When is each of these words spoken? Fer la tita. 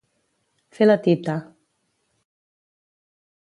Fer 0.77 0.87
la 0.87 0.95
tita. 1.09 1.37